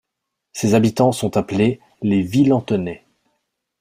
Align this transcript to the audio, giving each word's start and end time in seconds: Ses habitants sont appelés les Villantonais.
Ses 0.53 0.73
habitants 0.73 1.11
sont 1.11 1.37
appelés 1.37 1.79
les 2.01 2.23
Villantonais. 2.23 3.05